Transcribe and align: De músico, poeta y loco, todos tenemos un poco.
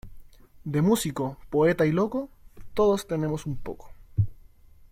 De 0.63 0.81
músico, 0.81 1.37
poeta 1.51 1.85
y 1.85 1.91
loco, 1.91 2.31
todos 2.73 3.05
tenemos 3.05 3.45
un 3.45 3.55
poco. 3.57 3.93